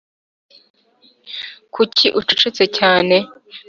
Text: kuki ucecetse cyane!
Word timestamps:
kuki 1.73 2.05
ucecetse 2.19 2.63
cyane! 2.77 3.15